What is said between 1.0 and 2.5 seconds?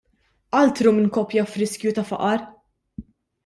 koppja f'riskju ta' faqar!